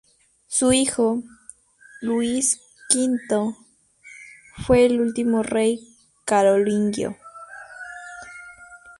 [0.47, 1.21] Su hijo,
[2.01, 2.59] Luis
[2.91, 3.53] V,
[4.65, 5.79] fue el último rey
[6.25, 7.15] carolingio.